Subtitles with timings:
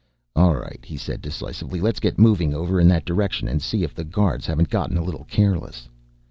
[0.35, 3.93] "All right," he said decisively, "let's get moving over in that direction, and see if
[3.93, 5.87] the guards haven't gotten a little careless."